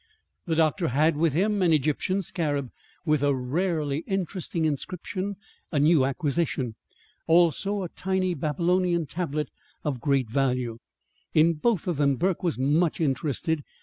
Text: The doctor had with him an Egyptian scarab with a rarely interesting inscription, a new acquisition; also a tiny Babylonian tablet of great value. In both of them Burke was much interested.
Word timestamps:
The 0.47 0.55
doctor 0.55 0.87
had 0.87 1.15
with 1.15 1.33
him 1.33 1.61
an 1.61 1.71
Egyptian 1.73 2.23
scarab 2.23 2.71
with 3.05 3.21
a 3.21 3.35
rarely 3.35 3.99
interesting 4.07 4.65
inscription, 4.65 5.35
a 5.71 5.77
new 5.79 6.05
acquisition; 6.05 6.73
also 7.27 7.83
a 7.83 7.89
tiny 7.89 8.33
Babylonian 8.33 9.05
tablet 9.05 9.51
of 9.83 10.01
great 10.01 10.27
value. 10.27 10.79
In 11.35 11.53
both 11.53 11.85
of 11.85 11.97
them 11.97 12.15
Burke 12.15 12.41
was 12.41 12.57
much 12.57 12.99
interested. 12.99 13.63